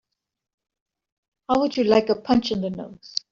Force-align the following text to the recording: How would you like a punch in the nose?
How 1.47 1.59
would 1.61 1.77
you 1.77 1.83
like 1.83 2.09
a 2.09 2.15
punch 2.15 2.49
in 2.51 2.61
the 2.61 2.71
nose? 2.71 3.13